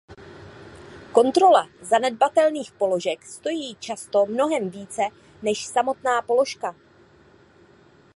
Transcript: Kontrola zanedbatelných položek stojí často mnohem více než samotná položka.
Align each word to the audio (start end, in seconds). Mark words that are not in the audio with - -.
Kontrola 1.17 1.61
zanedbatelných 1.91 2.71
položek 2.79 3.19
stojí 3.35 3.69
často 3.79 4.25
mnohem 4.27 4.69
více 4.69 5.01
než 5.41 5.65
samotná 5.67 6.21
položka. 6.21 6.75